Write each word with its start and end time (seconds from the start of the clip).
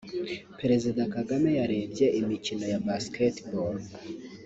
Perezida 0.59 1.01
Kagame 1.15 1.49
yarebye 1.59 2.05
imikino 2.19 2.65
ya 2.73 2.79
basketball 2.87 3.75